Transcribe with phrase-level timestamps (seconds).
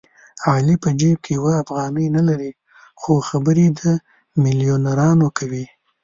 [0.51, 2.51] علي په جېب کې یوه افغانۍ نه لري
[2.99, 3.81] خو خبرې د
[4.43, 5.65] مېلیونرانو کوي.